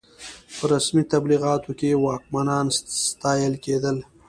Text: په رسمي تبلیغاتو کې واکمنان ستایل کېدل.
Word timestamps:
په 0.57 0.63
رسمي 0.73 1.03
تبلیغاتو 1.13 1.71
کې 1.79 1.89
واکمنان 2.05 2.65
ستایل 3.01 3.53
کېدل. 3.65 3.97